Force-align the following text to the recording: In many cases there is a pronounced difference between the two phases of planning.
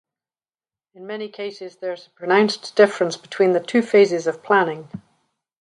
In 0.95 1.05
many 1.05 1.29
cases 1.29 1.75
there 1.75 1.93
is 1.93 2.07
a 2.07 2.09
pronounced 2.09 2.75
difference 2.75 3.17
between 3.17 3.51
the 3.51 3.59
two 3.59 3.83
phases 3.83 4.25
of 4.25 4.41
planning. 4.41 4.87